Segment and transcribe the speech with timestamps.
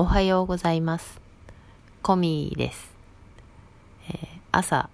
[0.00, 1.20] おはようございます。
[2.00, 2.90] コミーです。
[4.08, 4.16] えー
[4.50, 4.88] 朝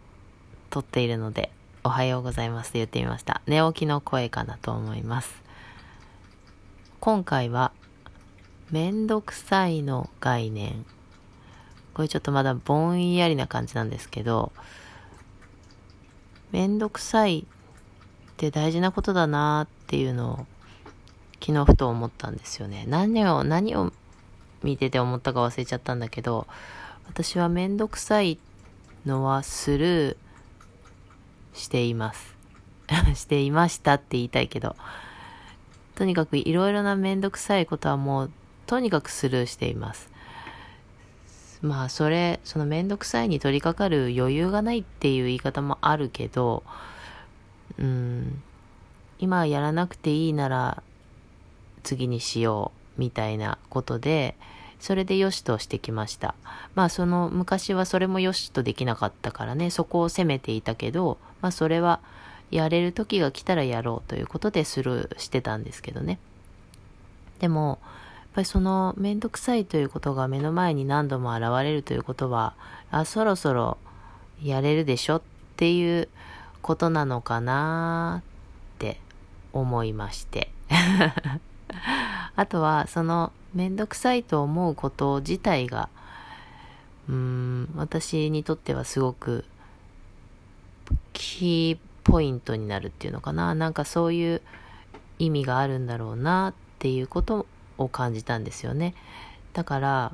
[0.69, 1.53] 撮っているので、
[1.85, 3.41] おはようございますと言ってみました。
[3.47, 5.45] 寝起きの声かなと思います。
[6.99, 7.71] 今回は、
[8.73, 10.85] めんどくさいの概念。
[11.95, 14.51] これちょっとまだぼんやりな感じなんですけど、
[16.51, 20.47] めんどくさいって大事なことだなっていうのを
[21.41, 22.87] 昨日ふと思ったんですよね。
[22.89, 23.93] 何を、何を
[24.67, 26.49] 見てて思ったか忘れちゃったんだけど、
[27.07, 28.39] 私はめんどくさい
[29.07, 30.17] のはスルー
[31.55, 32.35] しています。
[33.15, 34.75] していましたって言いたいけど、
[35.95, 38.31] とにかくいろいろなめんどくさいことはもう、
[38.67, 40.11] とにかくスルーしています。
[41.63, 46.65] まあ、それ、そのめんどくさいに取り掛かる余裕がないっていう言い方もあるけど、
[47.79, 48.43] うん、
[49.21, 50.83] 今やらなくていいなら
[51.85, 54.37] 次にしようみたいなことで、
[54.81, 56.35] それで良しとしてきました。
[56.75, 62.01] まあその昔はそれも良しとできなかったからね、そこを責めていたけど、まあそれは
[62.51, 66.19] やれる時が来たらやろうということでスルーしてたんですけどね。
[67.41, 72.55] でも、やっぱりそのめんどくさいということが目の前に何度も現れるということは、
[72.91, 73.79] あ、そろそろ
[74.43, 75.23] やれるでしょっ
[75.57, 76.09] ていう
[76.63, 79.01] ことなのかなって
[79.53, 80.51] 思いまして。
[82.37, 85.89] あとは、その、めんどくさいと思うこと自体が、
[87.09, 89.47] うん、私にとってはすごく、
[91.15, 93.55] キーポイントになるっていうのかな。
[93.55, 94.43] なんかそういう
[95.19, 97.47] 意味があるんだろうなっていうこと
[97.79, 98.95] を感じたんですよね。
[99.55, 100.13] だから、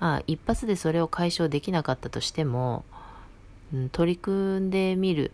[0.00, 2.84] まあ、一発でそれを解消できなかったとしても、
[3.72, 5.30] うん、取り組んでみる。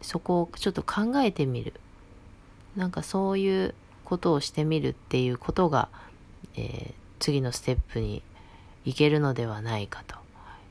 [0.00, 1.74] そこをちょっと考えてみる。
[2.76, 3.74] なんかそういう
[4.06, 5.90] ことをしてみるっていうことが、
[6.56, 8.20] えー次のステップに
[8.84, 10.16] 行けるのではないかと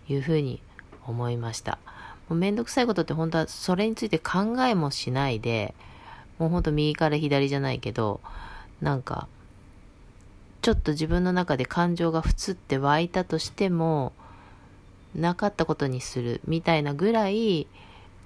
[0.09, 0.61] いうふうに
[1.07, 1.79] 思いました。
[2.27, 5.73] もうめんどくさいことって本当はそれについて考えもしないで、
[6.39, 8.19] もうほんと右から左じゃないけど、
[8.81, 9.29] なんか、
[10.61, 14.11] ちょっと自分の中で感情がふつって湧いたとしても、
[15.15, 17.67] なかったことにするみたいなぐらい、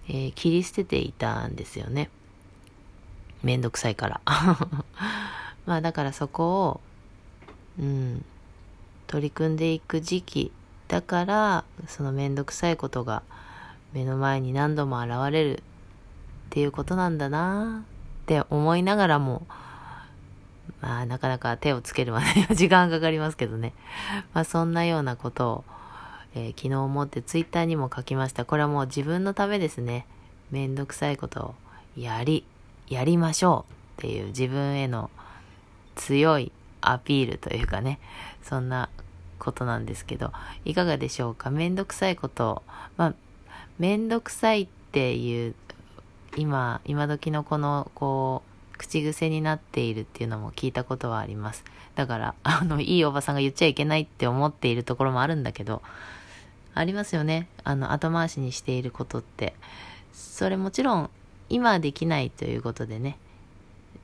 [0.08, 2.10] えー切り捨てていたんですよね。
[3.44, 4.22] めんどくさいから。
[5.66, 6.82] まあだからそこを、
[7.80, 8.26] うん、
[9.08, 10.52] 取り組んでいく時期
[10.88, 13.24] だから、そのめんどくさいことが
[13.94, 15.62] 目の前に何度も現れるっ
[16.50, 17.86] ていうことなんだな
[18.24, 19.46] って思いながらも、
[20.82, 23.74] まあなかなか手をつけるまでは時間かかりますけどね。
[24.34, 25.64] まあそんなようなことを、
[26.36, 28.46] えー昨日思ってツイッターにも書きました。
[28.46, 30.06] これはもう自分のためですね。
[30.52, 31.56] めんどくさいことを
[31.98, 32.46] やり、
[32.88, 35.10] やりましょうっていう自分への
[35.96, 36.52] 強い
[36.92, 38.00] アピールというかね、
[38.44, 38.90] そんな
[39.40, 40.32] ことなんですけど、
[40.64, 41.50] いかがでしょうか？
[41.50, 42.64] めんどくさいことを、
[42.98, 43.14] まあ、
[43.80, 45.56] めんどくさいっていう、
[46.38, 51.64] 今、今時のこの、こう、口癖になっているっていうのも聞いたことはあります。
[51.96, 55.82] だから、 あの、いいおばさんが言っちゃいけないって思っているところもあるんだけど、
[56.74, 57.48] ありますよね。
[57.64, 59.56] あの、後回しにしていることって。
[60.14, 61.10] それもちろん、
[61.50, 63.18] 今できないということでね、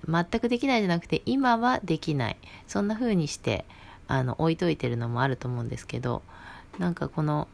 [0.08, 2.38] 全くできないじゃなくて、今はできない。
[2.68, 3.66] そんな風にして、
[4.08, 6.22] あの、置いといてるのもあると思うんですけど、
[6.80, 7.48] なんかこの、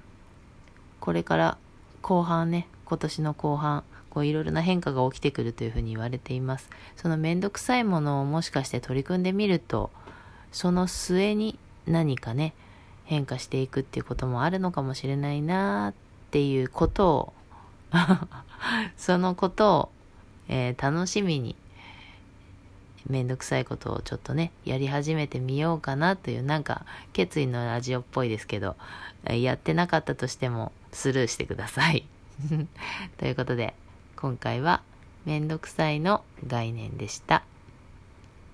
[0.99, 1.57] これから
[2.01, 6.69] 後半ね、今年の後半、こういろいろな変化が起きてくるというふうに言われています。
[6.95, 9.91] そのめんどくさいものをもしかして取り組んでみると、
[10.51, 12.53] その末に何かね、
[13.05, 15.93] 変化していくっていうこともあるのかもしれないなっ
[16.31, 17.33] ていうことを、
[18.97, 19.89] そのことを、
[20.49, 21.55] えー楽しみに、
[23.09, 28.75] めんどくさいことをちょっとね、やり始めてみようかなという、なんか、決意のラジオっぽいですけど、
[29.25, 32.05] やってなかったとしてもスルーしてください。
[33.17, 33.73] ということで、
[34.15, 34.81] 今回は、
[35.25, 37.43] めんどくさいの概念でした。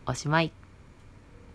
[0.05, 0.62] おしまい。